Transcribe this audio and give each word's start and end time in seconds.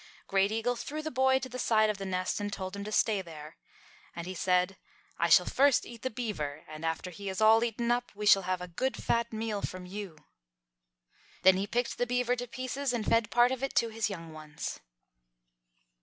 Great 0.25 0.51
Eagle 0.51 0.75
threw 0.75 1.03
the 1.03 1.11
boy 1.11 1.37
to 1.37 1.47
the 1.47 1.59
side 1.59 1.87
of 1.87 1.99
the 1.99 2.07
nest 2.07 2.39
and 2.39 2.51
told 2.51 2.75
him 2.75 2.83
to 2.83 2.91
stay 2.91 3.21
there. 3.21 3.57
And 4.15 4.25
he 4.25 4.33
said, 4.33 4.75
"I 5.19 5.29
shall 5.29 5.45
first 5.45 5.85
eat 5.85 6.01
the 6.01 6.09
beaver, 6.09 6.63
and 6.67 6.83
after 6.83 7.11
he 7.11 7.29
is 7.29 7.39
all 7.39 7.63
eaten 7.63 7.91
up 7.91 8.11
we 8.15 8.25
shall 8.25 8.41
have 8.41 8.61
a 8.61 8.67
good 8.67 8.97
fat 8.97 9.31
meal 9.31 9.61
from 9.61 9.85
you." 9.85 10.17
Then 11.43 11.55
he 11.57 11.67
picked 11.67 11.99
the 11.99 12.07
beaver 12.07 12.35
to 12.37 12.47
pieces 12.47 12.93
and 12.93 13.05
fed 13.05 13.29
part 13.29 13.51
of 13.51 13.61
it 13.61 13.75
to 13.75 13.89
his 13.89 14.09
young 14.09 14.33
ones. 14.33 14.79